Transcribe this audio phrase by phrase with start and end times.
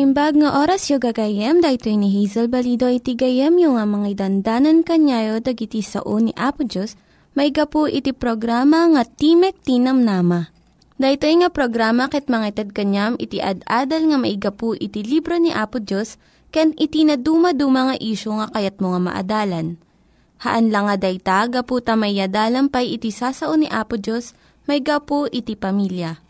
[0.00, 4.80] Naimbag nga oras yung gagayem, dahito ni Hazel Balido iti gayem yung nga mga dandanan
[4.80, 6.96] kanyayo dagiti sao ni Apo Diyos,
[7.36, 10.48] may gapu iti programa nga Timek Tinam Nama.
[10.96, 15.84] Dahito nga programa ket mga itad kanyam iti ad-adal nga maigapu iti libro ni Apo
[15.84, 16.16] Diyos,
[16.48, 19.76] ken iti na dumaduma nga isyo nga kayat mo nga maadalan.
[20.40, 24.32] Haan lang nga dayta, gapu tamayadalam pay iti sasao ni Apo Diyos,
[24.64, 26.29] may gapu iti pamilya.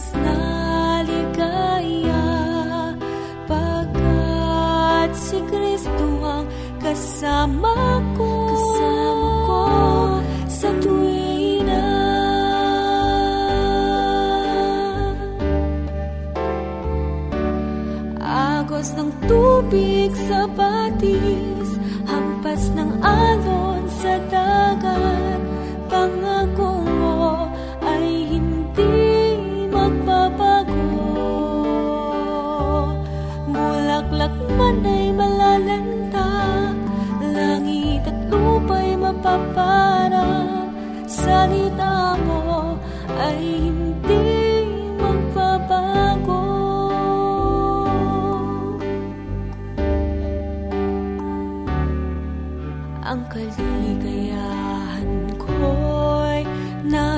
[0.00, 0.59] Ng labis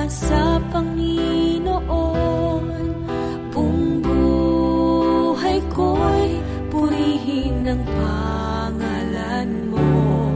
[0.03, 1.79] nasa Panginoon.
[3.55, 10.27] Buong buhay ko'y purihin ng pangalan mo.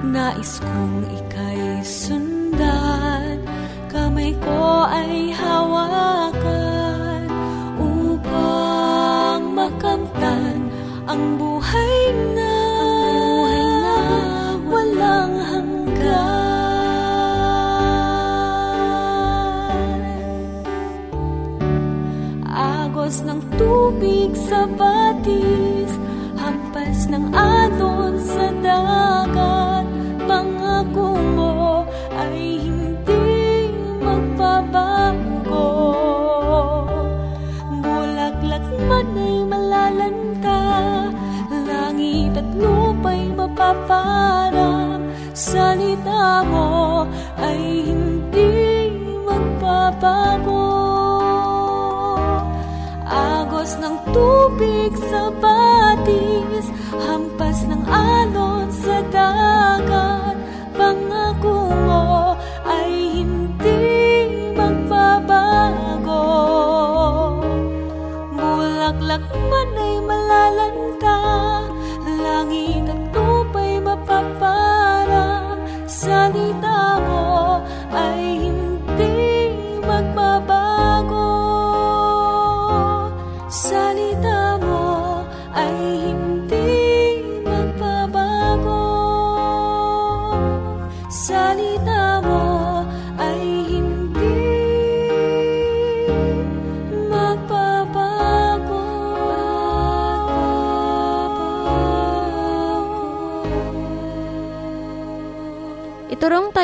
[0.00, 3.36] Nais kong ika'y sundan.
[3.92, 5.25] Kamay ko ay
[23.86, 25.94] tubig sa batis
[26.34, 29.86] Hampas ng alon sa dagat.
[30.26, 31.86] Pangako mo
[32.18, 33.70] ay hindi
[34.02, 35.70] magbabago.
[37.78, 40.62] Bulaklak man ay malalanta
[41.50, 47.06] Langit at lupa'y mapaparang Salita mo
[47.38, 48.50] ay hindi
[49.22, 50.85] magbabago
[53.66, 56.70] Agos ng tubig sa batis
[57.02, 60.38] Hampas ng alon sa dagat.
[60.78, 62.25] Pangako mo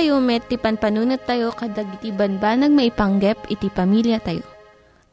[0.02, 4.42] Tayo met, ti panpanunat tayo kadag iti banbanag maipanggep iti pamilya tayo.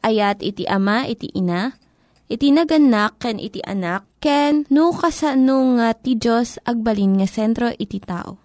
[0.02, 1.78] Ayat iti ama, iti ina,
[2.26, 8.02] iti naganak, ken iti anak, ken no, kasano nga ti Diyos agbalin nga sentro iti
[8.02, 8.42] tao.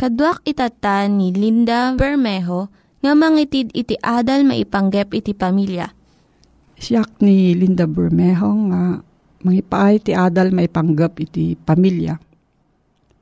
[0.00, 2.72] Kaduak itata ni Linda Bermejo
[3.04, 5.92] nga mangitid iti adal maipanggep iti pamilya.
[6.80, 9.04] Siyak ni Linda Bermejo nga
[9.44, 12.16] mangipaay ti adal maipanggep iti pamilya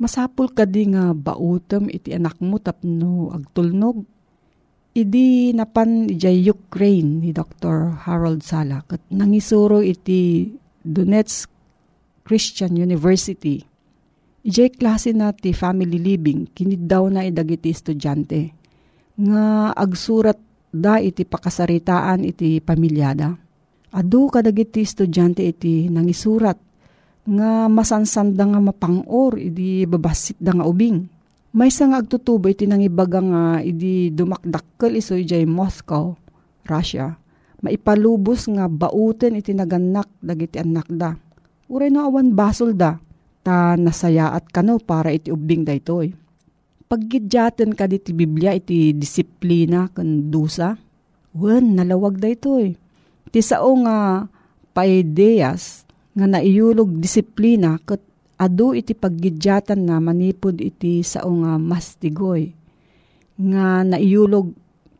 [0.02, 4.02] Masapul ka di nga bautom iti anak mo tapno agtulnog.
[4.98, 8.02] Idi napan ijay Ukraine ni Dr.
[8.02, 10.50] Harold Salak at nangisuro iti
[10.82, 11.46] Donetsk
[12.26, 13.62] Christian University.
[14.42, 18.50] Ijay klase na ti family living, kinid daw na idagiti estudyante.
[19.22, 20.38] Nga agsurat
[20.74, 23.30] da iti pakasaritaan iti pamilyada.
[23.94, 26.71] Adu kadagiti estudyante iti nangisurat
[27.22, 31.06] nga masansanda nga mapangor idi babasit da nga ubing.
[31.52, 36.16] May nga agtutubo iti nang ibaga nga idi dumakdakkel iso ijay Moscow,
[36.64, 37.12] Russia.
[37.62, 41.14] Maipalubos nga bauten iti naganak dagiti anak da.
[41.70, 42.98] Uray no awan basol da,
[43.46, 46.10] ta nasayaat kano para iti ubing da itoy.
[46.90, 50.74] Paggidyaten ka diti Biblia iti disiplina kan dusa,
[51.36, 52.74] wen nalawag da itoy.
[53.30, 54.26] Ti sao nga
[54.72, 58.00] paideyas nga naiyulog disiplina ket
[58.36, 62.52] adu iti paggidyatan na manipod iti sao nga mastigoy
[63.38, 64.52] nga naiyulog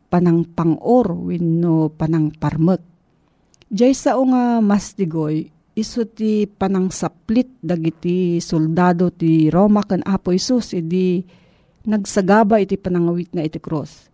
[0.09, 2.81] panang pangor wenno panang parmek.
[3.69, 10.77] Diyay sao nga mastigoy iso ti panang saplit dagiti soldado ti Roma kan Apo Isus
[10.77, 11.25] idi
[11.83, 14.09] nagsagaba iti panangawit na iti cross.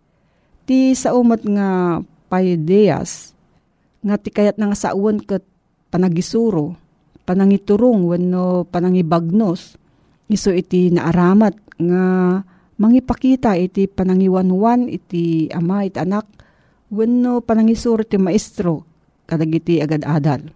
[0.64, 2.00] Ti saumat nga
[2.32, 3.36] paideas
[4.00, 5.44] nga ti kayat nga sauan ket
[5.92, 6.80] panagisuro
[7.30, 9.78] panangiturong wenno panangibagnos
[10.26, 12.04] iso iti naaramat nga
[12.82, 16.26] mangipakita iti panangiwanwan iti ama iti anak
[16.90, 18.82] wenno panangisuro ti maestro
[19.30, 20.50] kadagiti agad-adal.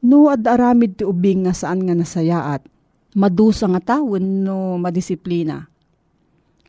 [0.00, 2.64] No ad aramid ti ubing nga saan nga nasayaat
[3.20, 5.60] madusa nga ta wenno madisiplina.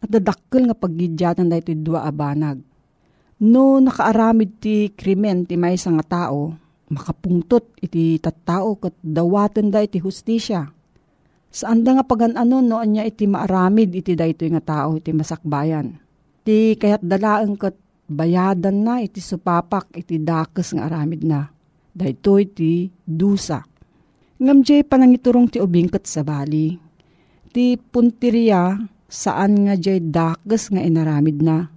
[0.04, 2.60] At dadakkel nga paggidyatan da iti dua abanag.
[3.48, 6.54] No nakaaramid ti krimen ti maysa nga tao,
[6.92, 10.68] makapungtot iti tattao kat dawaten da iti hustisya.
[11.52, 15.96] Saan da nga pagan-ano no anya iti maaramid iti dayto nga tao iti masakbayan.
[16.44, 17.76] Ti kayat dalaeng kat
[18.08, 21.48] bayadan na iti supapak iti dakes nga aramid na.
[21.92, 23.64] Dayto iti dusa.
[24.40, 26.80] Ngam jay panangiturong ti ubing kat sa bali.
[27.52, 28.80] Ti punteriya
[29.12, 31.68] saan nga jay dakes nga inaramid na.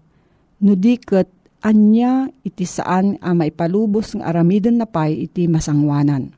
[0.63, 1.34] Nudiket
[1.65, 6.37] anya iti saan a maipalubos ng aramiden na pay iti masangwanan.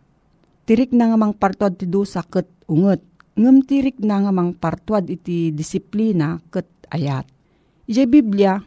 [0.62, 3.02] Tirik na nga mang partuad ti dusa ket unget,
[3.34, 7.26] ngem tirik na nga mang partuad iti disiplina ket ayat.
[7.90, 8.58] Ije Biblia,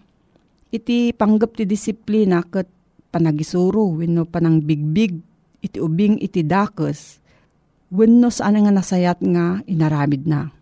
[0.69, 2.67] iti panggap ti disiplina ket
[3.09, 5.15] panagisuro wenno panang bigbig
[5.59, 7.19] iti ubing iti dakes
[7.89, 10.53] wenno saan nga nasayat nga inaramid na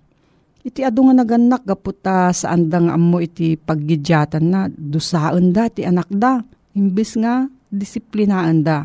[0.68, 6.12] Iti adu nga naganak gaputa sa andang ammo iti paggidyatan na dusaan da ti anak
[6.12, 6.44] da.
[6.76, 8.84] Imbis nga disiplinaan da.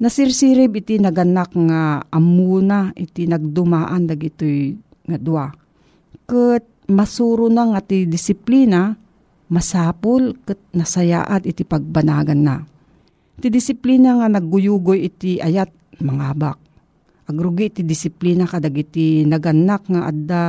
[0.00, 4.72] Nasirsirib iti naganak nga amuna iti nagdumaan dagitoy
[5.04, 5.52] nga dua.
[6.24, 8.96] Ket masuro na nga ti disiplina
[9.52, 12.64] masapul ket nasayaat iti pagbanagan na.
[13.36, 15.68] Iti disiplina nga nagguyugoy iti ayat
[16.00, 16.56] mangabak.
[17.28, 20.44] Agrugi iti disiplina kadagiti naganak nga adda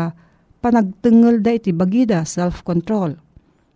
[0.59, 3.15] panagtengel da iti bagida, self-control.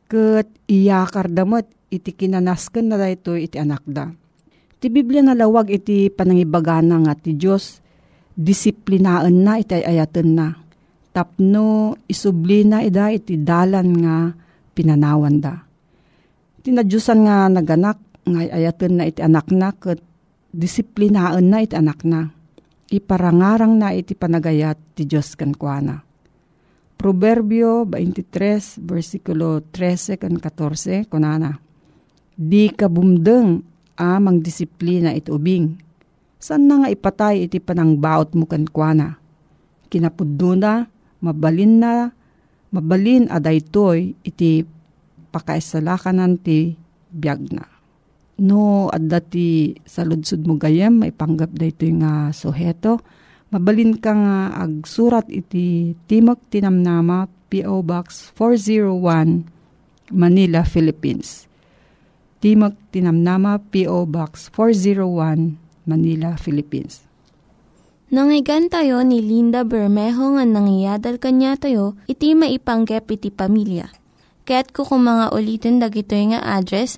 [0.07, 4.11] Kat iyakar damot iti kinanasken na da ito iti anak da.
[4.77, 7.79] Ti Biblia nalawag iti panangibagana nga ti Diyos,
[8.35, 10.47] disiplinaan na iti ayaten na.
[11.13, 14.15] Tapno isubli na ida iti dalan nga
[14.75, 15.55] pinanawan da.
[16.65, 20.01] Tinadyusan nga naganak nga ayaten na iti anak na kat
[20.51, 22.33] disiplinaan na iti anak na.
[22.91, 26.12] Iparangarang na iti panagayat ti Diyos kankwana
[27.03, 31.59] Proverbio 23, versikulo 13 kan 14, kunana.
[32.31, 33.59] Di ka bumdeng
[33.99, 35.75] amang disiplina iti ubing.
[36.39, 39.19] San na nga ipatay iti panangbaot mo kankwana?
[39.91, 40.87] Kinapuddo na,
[41.19, 42.15] mabalin na,
[42.71, 44.63] mabalin aday toy iti
[45.35, 46.79] pakaisalakan ti
[47.11, 47.67] biyag na.
[48.39, 53.03] No, adda ti saludsud mo gayem, maipanggap da ito nga suheto.
[53.53, 57.85] Mabalin ka nga agsurat iti Timok Tinamnama, P.O.
[57.85, 59.45] Box 401,
[60.09, 61.45] Manila, Philippines.
[62.41, 64.09] Timok Tinamnama, P.O.
[64.09, 65.53] Box 401,
[65.85, 67.05] Manila, Philippines.
[68.09, 73.93] Nangyigan tayo ni Linda Bermejo nga nangyadal kanya tayo, iti maipanggep iti pamilya.
[74.49, 76.97] Kaya't kukumanga ulitin dagito nga address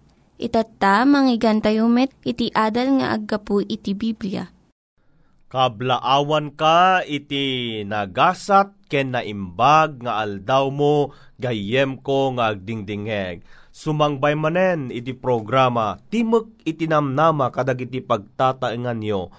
[0.41, 4.49] Itatta, manggigan tayo met, iti adal nga aggapu iti Biblia.
[5.53, 13.45] Kablaawan ka iti nagasat ken naimbag nga aldaw mo gayem ko nga agdingdingeg.
[13.69, 19.29] Sumangbay manen iti programa Timok iti namnama kadag iti pagtataengan nyo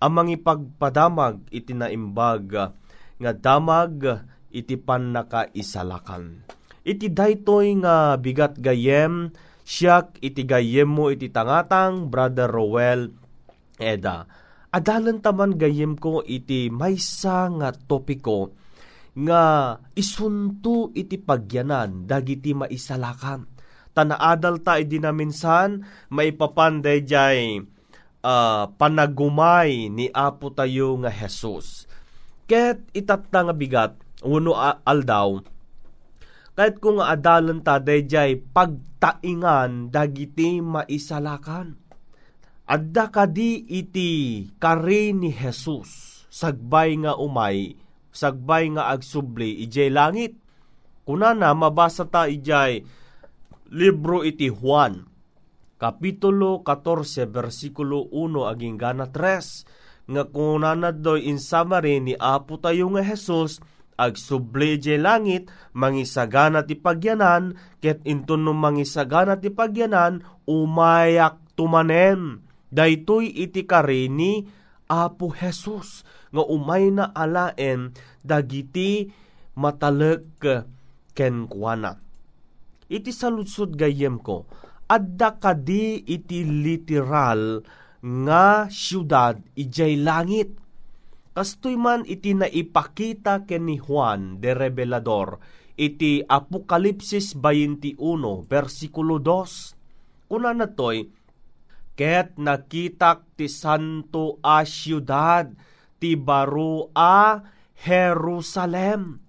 [0.00, 2.72] amang ipagpadamag iti naimbag
[3.20, 6.44] nga damag iti pan nakaisalakan.
[6.80, 9.30] Iti daytoy nga bigat gayem,
[9.70, 13.14] siyak iti gayem mo iti tangatang Brother Rowell
[13.78, 14.26] Eda.
[14.74, 18.50] Adalan taman gayem ko iti maysa nga topiko
[19.14, 23.46] nga isunto iti pagyanan dagiti maisalakan.
[23.94, 25.82] Tanaadal ta idi na minsan
[26.14, 27.58] maipapanday jay
[28.22, 31.90] uh, panagumay ni Apo tayo nga Jesus
[32.50, 33.94] Ket itat nga bigat,
[34.26, 35.38] uno aldaw,
[36.60, 41.72] kahit kung adalan ta dayjay pagtaingan dagiti maisalakan.
[42.68, 47.80] Adda kadi iti kari ni Jesus, sagbay nga umay,
[48.12, 50.36] sagbay nga agsubli ijay langit.
[51.08, 52.84] Kunana mabasa ta ijay
[53.72, 55.08] libro iti Juan,
[55.80, 62.92] Kapitulo 14, versikulo 1, aging gana 3 nga kunanad doy in summary ni Apo tayo
[62.92, 63.64] nga Jesus
[64.00, 72.40] ag subli langit mangisagana ti pagyanan ket inton no mangisagana ti pagyanan umayak tumanen
[72.72, 74.48] daytoy iti kare ni
[74.90, 76.02] Apo Jesus
[76.34, 79.12] nga umay na alaen dagiti
[79.54, 80.24] matalek
[81.14, 82.00] ken kuana
[82.88, 84.48] iti saludsod gayem ko
[84.90, 87.62] adda kadi iti literal
[88.00, 90.59] nga syudad ijay langit.
[91.30, 95.38] Kastoy man iti naipakita ken ni Juan de Revelador
[95.78, 97.94] iti Apokalipsis 21
[98.50, 100.26] versikulo 2.
[100.26, 101.06] Kuna na toy,
[101.94, 105.54] ket nakitak ti santo a syudad
[106.02, 107.46] ti baro a
[107.78, 109.22] Jerusalem.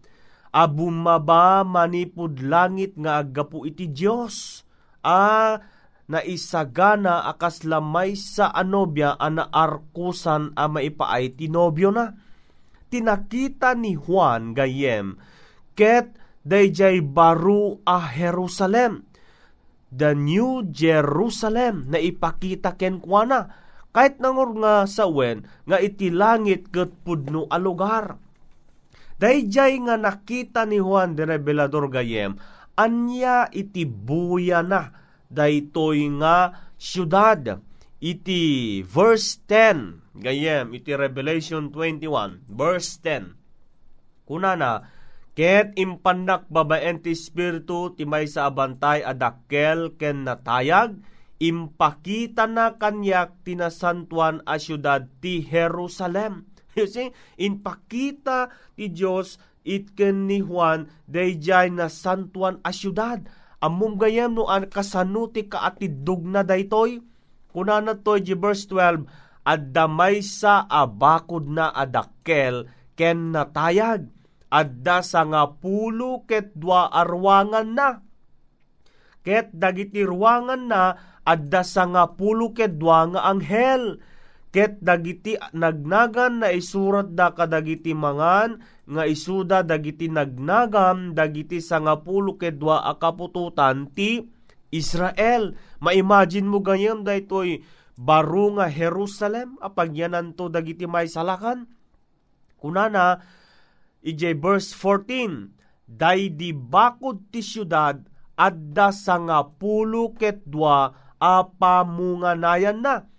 [0.49, 4.65] Abumaba manipud langit nga agapu iti Dios.
[5.05, 5.61] A
[6.09, 12.15] na isagana akas lamay sa anobya ana arkusan a maipaay tinobyo na.
[12.91, 15.15] Tinakita ni Juan gayem,
[15.79, 16.11] ket
[16.43, 19.07] dayjay baru a Jerusalem,
[19.87, 23.47] the New Jerusalem na ipakita ken kuana,
[23.95, 28.19] kahit nangor nga sa wen, nga iti langit ket pudno a lugar.
[29.15, 32.35] Dayjay nga nakita ni Juan de Revelador gayem,
[32.75, 35.00] anya iti buya na,
[35.31, 37.63] daytoy nga syudad.
[38.01, 43.37] Iti verse 10, gayem, iti Revelation 21, verse 10.
[44.25, 44.81] Kuna na,
[45.37, 50.97] ket impandak babaen ti Espiritu ti may sa abantay adakkel ken natayag,
[51.37, 56.45] impakita na kanyak tinasantuan a syudad ti Jerusalem.
[56.71, 58.47] You see, impakita
[58.79, 59.35] ti Dios
[59.67, 63.27] itken ni Juan dayjay na santuan a syudad
[63.61, 67.05] Amum gayam no an kasanuti ka atidug na daytoy.
[67.53, 69.05] Kunana to di verse 12,
[69.45, 72.65] at damay sa abakod na adakkel
[72.97, 74.09] ken natayag.
[74.51, 78.03] Adda sa nga pulo ket dua arwangan na.
[79.23, 80.91] Ket dagiti ruwangan na
[81.23, 84.03] adda sa nga pulo ket dua nga anghel.
[84.51, 88.59] Ket dagiti nagnagan na isurat da kadagiti mangan
[88.91, 94.27] nga isuda dagiti nagnagam dagiti sangapulo kedwa akapututan ti
[94.71, 95.55] Israel.
[95.79, 97.63] Ma-imagine mo ganyan daytoy
[97.95, 101.71] baro nga Jerusalem apagyanan to dagiti may salakan.
[102.59, 103.23] Kunana,
[104.03, 107.99] ije verse 14, Day di bakod ti syudad,
[108.39, 110.87] adda sa nga pulo ket dua
[111.19, 113.11] a pamunganayan na.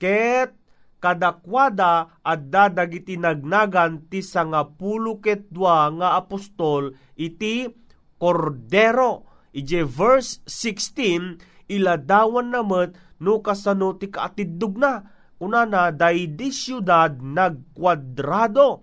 [0.00, 0.56] Ket
[1.04, 7.68] kadakwada adda dagiti nagnagan ti sa nga pulo ket dua nga apostol iti
[8.16, 9.28] kordero.
[9.52, 15.04] Ije verse 16, iladawan namet no kasano ti kaatidog na.
[15.36, 18.80] Kunana, day di syudad nagkwadrado.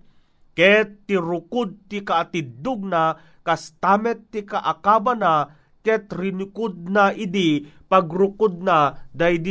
[0.54, 5.50] Ket ti rukod ti kaatidog na, kastamet ti kaakaba na,
[5.82, 9.50] ket rinikod na idi, pagrukod na, day di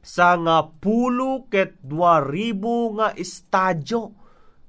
[0.00, 4.16] syudad, sa nga pulo ket dua ribu nga estadyo.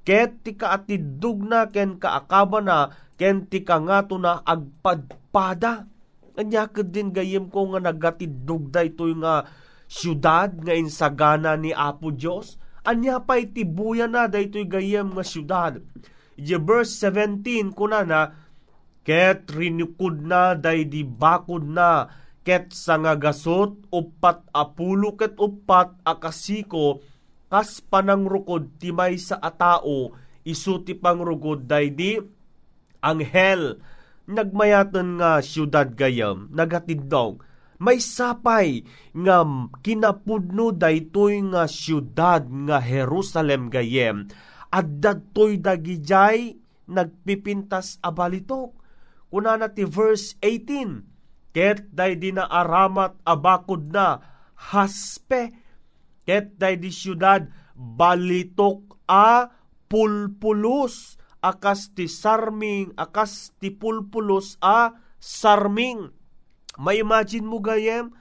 [0.02, 5.88] Ket ti kaatidog na, ken kaakaba na, ken ti kangato na agpadpada.
[6.36, 9.46] Anya din gayem ko nga nagatidog da ito'y nga
[9.86, 12.58] syudad nga insagana ni Apo Dios.
[12.82, 15.74] Anya pa itibuya na da ito'y gayem nga syudad.
[16.34, 18.22] Ije verse 17 kuna na,
[19.02, 22.06] Ket rinukod na day di bakod na,
[22.42, 27.02] ket sa nga gasot, upat apulo ket upat akasiko,
[27.52, 32.18] kas panangrukod timay sa atao, isu ti pangrugod day di
[33.02, 33.78] anghel
[34.30, 37.42] nagmayaten nga syudad gayam nagatidong
[37.82, 38.86] may sapay
[39.18, 39.42] nga
[39.82, 44.30] kinapudno daytoy nga syudad nga Jerusalem gayem.
[44.70, 48.78] At dadtoy dagijay nagpipintas abalitok
[49.34, 51.11] kuna na ti verse 18
[51.52, 54.24] ket day di na aramat abakod na
[54.56, 55.52] haspe
[56.24, 59.52] ket day di syudad balitok a
[59.92, 66.14] pulpulos akas ti sarming, akas ti pulpulos a sarming.
[66.78, 68.14] May imagine mo gayem,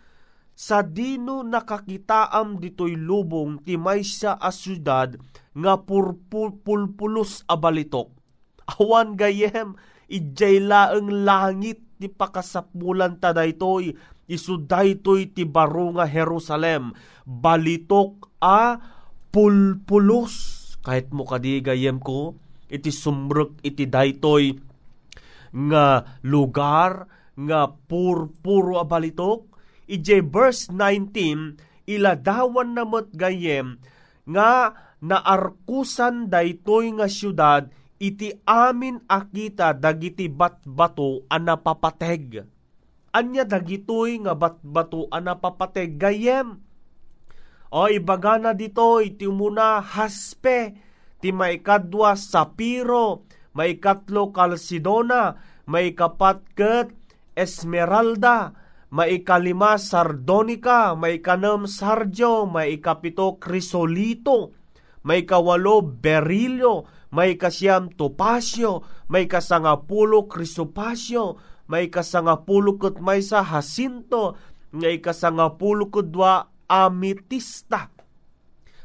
[0.56, 5.16] sa dino nakakitaam ditoy lubong ti maysa a syudad
[5.56, 5.75] nga
[6.64, 8.12] pulpulos a balitok.
[8.76, 9.76] Awan gayem,
[10.10, 13.93] ijay laeng langit ti pakasapulan ta daytoy,
[14.25, 16.97] isu daytoy ti baro nga Jerusalem,
[17.28, 18.80] balitok a
[19.28, 20.56] pulpulos.
[20.80, 22.41] Kahit mo kadi gayem ko,
[22.73, 24.56] iti sumrek iti daytoy
[25.50, 29.50] nga lugar nga purpuro a balitok
[29.91, 33.82] ije verse 19 iladawan namot gayem
[34.30, 37.67] nga naarkusan daytoy nga syudad
[38.00, 42.49] iti amin akita dagiti batbato a napapateg
[43.13, 46.56] anya dagitoy nga batbato a napapateg gayem
[47.71, 55.36] o ibagana ditoy ti umuna haspe ti maikadwa sapiro, maikatlo kalsidona,
[55.69, 56.89] maikapat ket
[57.36, 58.56] esmeralda,
[58.91, 64.56] maikalima sardonica, maikanam sardio, maikapito krisolito,
[65.04, 74.38] maikawalo berilyo, may kasiyam topasyo, may kasangapulo krisopasyo, may kasangapulo ket may sa hasinto,
[74.75, 77.90] may kasangapulo kudwa ametista.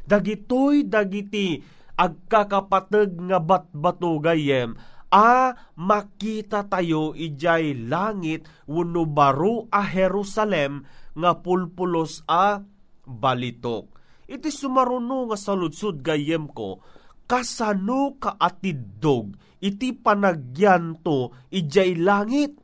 [0.06, 1.62] Dagitoy dagiti
[1.98, 4.78] agkakapateg nga batbato gayem,
[5.10, 10.84] a makita tayo ijay langit wenno baro a Jerusalem
[11.16, 12.62] nga pulpulos a
[13.06, 13.88] balitok.
[14.26, 16.82] Iti sumaruno nga saludsud gayem ko,
[17.26, 22.58] kasano ka atiddog iti panagyanto ijay langit.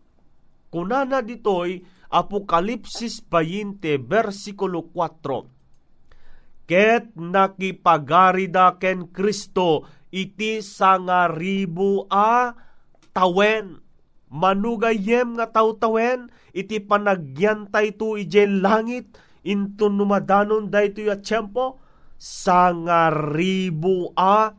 [0.72, 5.62] Kunana ditoy Apokalipsis 20 versikulo 4
[6.72, 12.56] ket nakipagarida ken Kristo iti sangaribu a
[13.12, 13.84] tawen.
[14.32, 21.81] Manugayem nga tawtawen iti panagyantay tu ije langit into numadanon dayto ya tiyempo
[22.22, 24.54] sangaribu a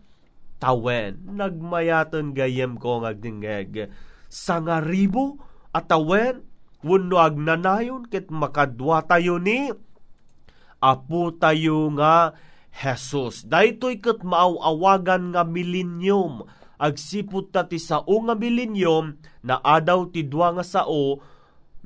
[0.58, 1.22] tawen.
[1.30, 3.86] Nagmayaton gayem ko ngagdingeg.
[4.26, 5.38] Sangaribu
[5.70, 6.42] a tawen
[6.82, 9.70] wenno agnanayon ket makadwa tayo ni
[10.82, 12.34] Apo tayo nga
[12.74, 13.46] Jesus.
[13.46, 16.42] Daytoy ket maawagan nga milenium.
[16.82, 19.14] Agsipot ta ti sao nga milenium
[19.46, 21.22] na adaw ti dua nga sao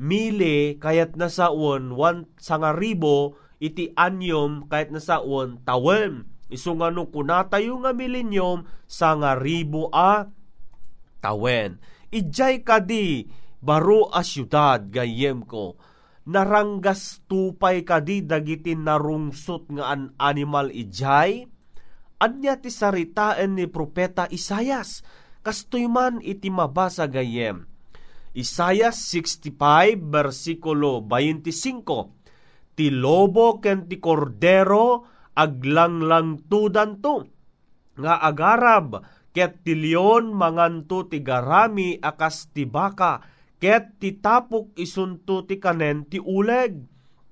[0.01, 6.29] mile kayat na saon one sangaribo iti anyom kayat na saon tawen.
[6.47, 10.31] Isu nga no kunatayo nga milenium sangaribo a
[11.19, 11.83] tawen.
[12.15, 13.27] Ijay kadi
[13.59, 15.75] baro a syudad gayem ko
[16.27, 21.47] naranggas tupay kadi dagiti narungsot nga an animal ijay
[22.19, 25.07] anya ti saritaan ni propeta Isayas
[25.47, 27.71] kastoy man iti mabasa gayem
[28.35, 29.55] Isayas 65
[30.03, 32.16] versikulo 25
[32.77, 37.25] Ti lobo ken ti kordero aglanglang tudan to.
[37.97, 39.01] Nga agarab
[39.33, 43.25] ket tilyon manganto ti garami akas ti baka
[43.57, 46.85] ket ti tapok isunto ti kanen ti uleg.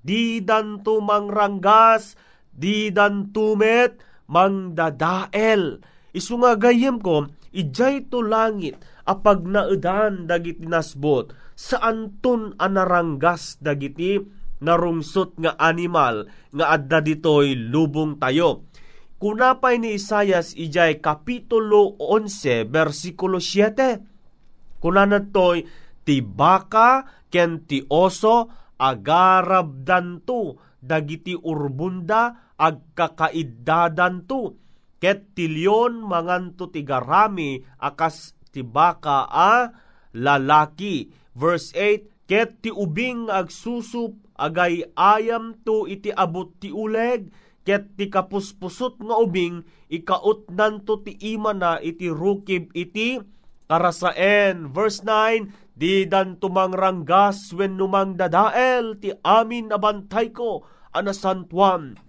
[0.05, 2.17] Di danto mangranggas
[2.49, 5.81] di dantumet mangdadael.
[6.13, 14.19] Isu nga gayem ko ijay to langit apag naedan dagiti nasbot saan ton anaranggas dagiti
[14.63, 18.67] narungsot nga animal nga adda ditoy lubong tayo.
[19.15, 24.79] Kunapay ni Isayas ijay kapitulo 11 versikulo 7.
[24.83, 25.65] Kunanan toy
[26.05, 34.59] ti baka ken ti oso agarab danto dagiti urbunda ag kakaiddadan to
[35.01, 39.71] ket tilyon manganto ti garami akas ti baka a
[40.15, 41.11] lalaki.
[41.35, 47.29] Verse 8 ket ti ubing agsusup agay ayam to iti abot ti uleg
[47.65, 53.21] ket ti kapuspusot nga ubing ikaot nanto ti ima na iti rukib iti
[53.65, 54.69] karasaen.
[54.69, 60.63] Verse 9, Di dan tumangranggas wen numang dadael ti amin abantay ko
[60.95, 61.99] anasantuan.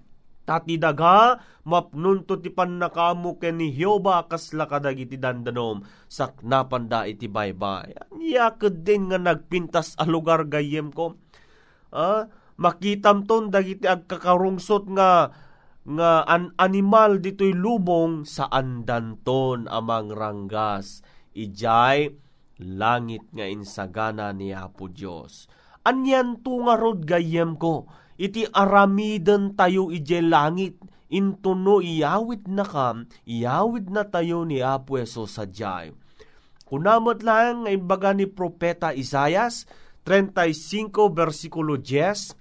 [0.47, 5.83] Tati daga mapnunto ti pannakamu ken ni Hioba kasla kadagiti dandanom.
[6.07, 8.15] Saknapan da iti baybay.
[8.15, 11.19] Yakad din nga nagpintas a lugar gayem ko.
[11.91, 12.31] Ah,
[12.63, 15.35] makitam ton dagiti agkakarungsot nga
[15.87, 21.03] nga an animal ditoy lubong sa andanton amang ranggas.
[21.35, 22.15] Ijay
[22.63, 25.51] langit nga insagana ni Apo Dios
[25.87, 30.77] anyan tu nga rod gayem ko iti aramiden tayo ijay langit
[31.13, 35.95] intuno iyawid na kam iyawid na tayo ni Apo Eso sa jay
[36.67, 39.69] kunamot lang nga imbaga ni Propeta Isayas
[40.03, 42.35] 35 versikulo 10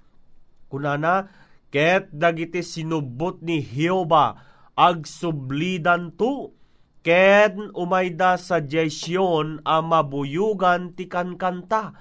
[0.66, 1.30] kunana
[1.76, 4.38] Ket dagiti sinubot ni Hioba
[4.78, 6.56] ag sublidan tu.
[7.04, 11.94] Ken umayda sa jesyon a mabuyugan ti kankanta.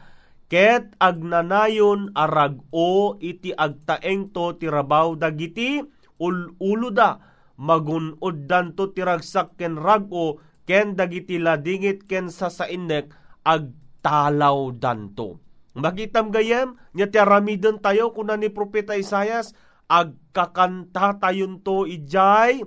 [0.55, 5.83] Ket agnanayon arag o iti agtaeng to ti rabaw dagiti
[6.15, 7.19] ululuda
[7.59, 13.11] magunod danto ti ragsak ken rago ken dagiti ladingit ken sasainek
[13.43, 15.43] agtalaw danto
[15.75, 19.51] Magitam gayem, nya ti aramidon tayo kuna ni Propeta Isayas,
[19.91, 22.63] agkakanta tayon to ijay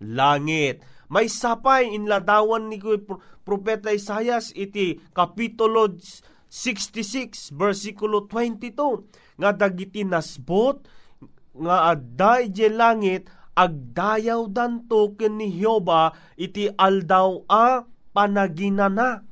[0.00, 0.80] langit.
[1.12, 2.80] May sapay inladawan ni
[3.44, 5.92] Propeta Isayas iti kapitulo
[6.54, 10.86] 66 versikulo 22 nga dagiti nasbot
[11.58, 13.26] nga adday je langit
[13.58, 17.82] agdayaw danto ken ni Hioba iti aldaw a
[18.14, 19.26] panaginana.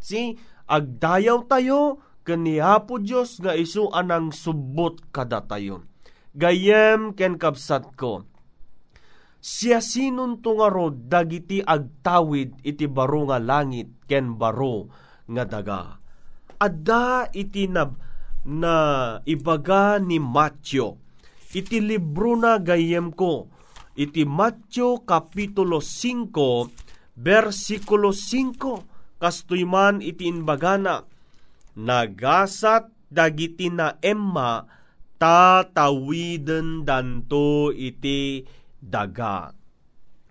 [0.00, 5.84] Si agdayaw tayo kanihapo Diyos nga isu anang subot kadatayon.
[6.32, 8.24] Gayem ken kapsat ko,
[9.44, 14.88] siya sinon tungarod dagiti agtawid iti baro nga langit ken baro
[15.28, 16.01] nga daga.
[16.62, 17.90] Adda iti na,
[19.26, 21.02] ibaga ni Matyo.
[21.50, 23.50] Iti libro na gayem ko.
[23.98, 29.68] Iti Matyo Kapitulo 5 versikulo 5 kastoy
[30.00, 31.04] iti inbagana
[31.76, 34.64] nagasat dagiti na emma
[35.20, 38.48] tatawiden danto iti
[38.80, 39.52] daga.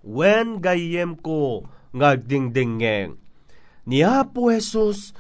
[0.02, 3.22] When gayem ko ngagdingdingeng,
[3.86, 5.14] ni Apo Jesus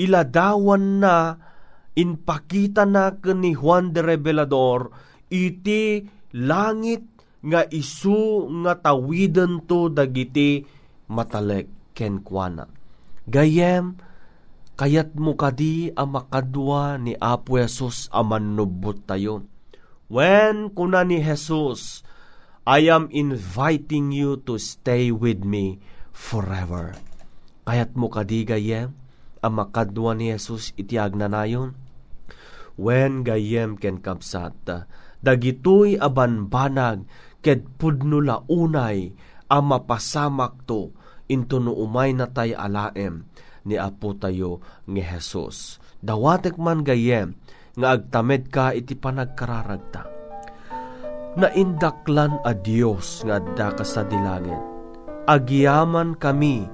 [0.00, 1.38] iladawan na
[1.94, 4.90] inpakita na ni Juan de Revelador
[5.30, 6.02] iti
[6.34, 7.06] langit
[7.44, 10.64] nga isu nga tawiden to dagiti
[11.12, 12.66] matalek kenkwana.
[13.28, 14.00] Gayem,
[14.74, 19.46] kayat mo kadi ang makadwa ni Apo Jesus aman nubot tayo.
[20.08, 22.04] When kuna ni Jesus,
[22.64, 25.80] I am inviting you to stay with me
[26.12, 26.96] forever.
[27.64, 28.92] Kayat mo kadi gayem,
[29.44, 31.76] ang makadwa ni Jesus itiag na nayon.
[32.80, 34.88] When gayem ken kapsat,
[35.20, 37.04] dagitoy aban banag,
[37.44, 39.12] ket pudno unay,
[39.52, 40.96] ang mapasamak to,
[41.28, 43.28] into no umay na tay alaem,
[43.68, 45.78] ni Apo tayo nga Jesus.
[46.04, 47.36] Dawatek man gayem,
[47.76, 50.08] nga agtamed ka iti panagkararagta.
[51.34, 54.60] Naindaklan a Dios nga adda ka sa dilangit.
[55.26, 56.68] Agiyaman kami,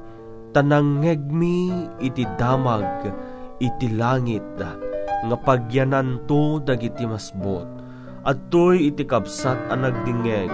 [0.50, 3.10] tanangegmi iti damag,
[3.62, 7.68] iti langit nga pagyanan to dagiti masbot.
[8.20, 10.52] At to'y iti kapsat ang nagdingeg,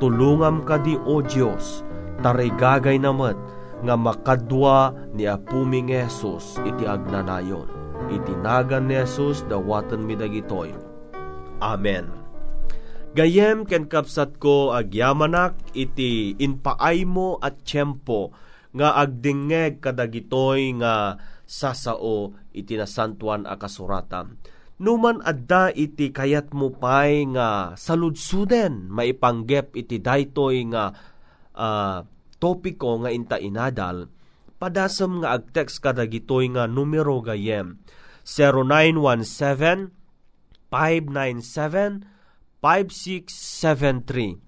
[0.00, 1.80] tulungam ka di o Diyos,
[2.20, 3.36] tarigagay namat,
[3.84, 7.68] nga makadwa ni apuming Jesus iti agnanayon.
[8.12, 10.72] Itinagan ni Jesus dawatan mi dagitoy.
[11.60, 12.12] Amen.
[13.16, 18.28] Gayem ken kapsat ko agyamanak iti inpaay mo at tiyempo
[18.76, 21.16] nga agdingeg kadagitoy nga
[21.48, 24.36] sasao iti nasantuan a kasuratan.
[24.76, 30.92] Numan adda iti kayat mo pay nga saludsuden maipanggep iti daytoy nga
[31.56, 32.04] uh,
[32.36, 34.12] topiko nga inta inadal
[34.60, 37.80] padasem nga agtext kadagitoy nga numero gayem
[38.28, 39.96] 0917
[40.68, 42.04] 597
[42.60, 44.46] 5673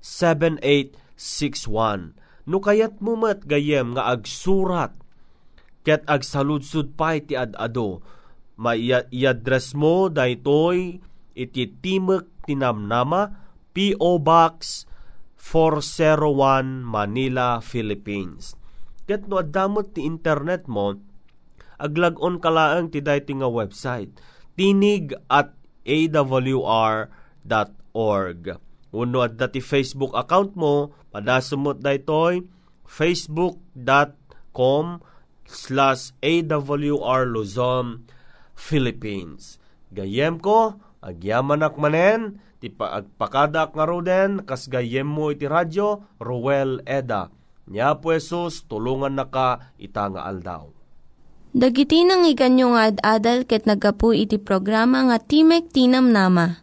[0.00, 2.16] 0920-207-7861
[2.48, 4.90] No kayat mo mat gayem nga agsurat
[5.84, 8.02] ket agsaludsud pa iti ad-ado
[8.60, 11.00] maiadres mo daytoy
[11.32, 13.32] iti Timek Tinamnama
[13.72, 14.20] P.O.
[14.20, 14.84] Box
[15.40, 18.52] 401 Manila, Philippines.
[19.08, 21.00] Ket no adamot ti internet mo
[21.80, 24.12] aglagon kalaang ti dayto nga website
[24.52, 25.56] tinig at
[25.88, 27.08] awr.org.
[28.90, 32.42] Uno at dati Facebook account mo, padasumot daytoy
[32.90, 34.84] facebook.com
[35.46, 38.02] slash awr Luzon,
[38.58, 39.62] Philippines.
[39.94, 47.30] Gayem ko, agyaman manen, ti agpakadak nga roden, kas gayem mo iti radyo, Ruel Eda.
[47.70, 50.66] Nya po Jesus, tulungan na ka itanga aldaw.
[51.50, 56.62] Dagiti nang iganyo nga ad-adal ket nagapu iti programa nga Timek Tinam Nama.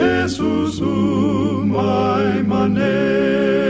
[0.00, 3.69] ni Jesus umay manen.